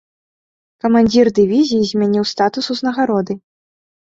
[0.85, 3.33] Камандзір дывізіі змяніў статус ўзнагароды.